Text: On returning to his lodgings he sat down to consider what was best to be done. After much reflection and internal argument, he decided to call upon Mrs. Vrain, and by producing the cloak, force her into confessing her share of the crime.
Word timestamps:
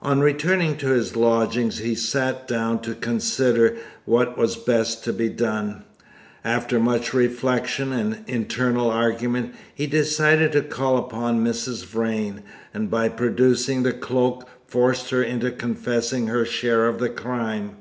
On 0.00 0.20
returning 0.20 0.78
to 0.78 0.86
his 0.86 1.16
lodgings 1.16 1.80
he 1.80 1.94
sat 1.94 2.48
down 2.48 2.80
to 2.80 2.94
consider 2.94 3.76
what 4.06 4.38
was 4.38 4.56
best 4.56 5.04
to 5.04 5.12
be 5.12 5.28
done. 5.28 5.84
After 6.42 6.80
much 6.80 7.12
reflection 7.12 7.92
and 7.92 8.24
internal 8.26 8.88
argument, 8.88 9.54
he 9.74 9.86
decided 9.86 10.52
to 10.52 10.62
call 10.62 10.96
upon 10.96 11.44
Mrs. 11.44 11.84
Vrain, 11.84 12.40
and 12.72 12.90
by 12.90 13.10
producing 13.10 13.82
the 13.82 13.92
cloak, 13.92 14.48
force 14.66 15.10
her 15.10 15.22
into 15.22 15.50
confessing 15.50 16.28
her 16.28 16.46
share 16.46 16.88
of 16.88 16.98
the 16.98 17.10
crime. 17.10 17.72